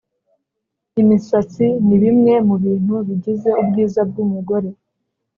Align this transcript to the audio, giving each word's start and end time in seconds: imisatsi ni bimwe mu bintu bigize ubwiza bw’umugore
imisatsi 1.01 1.65
ni 1.85 1.95
bimwe 2.03 2.33
mu 2.47 2.55
bintu 2.63 2.95
bigize 3.07 3.49
ubwiza 3.61 4.01
bw’umugore 4.09 4.69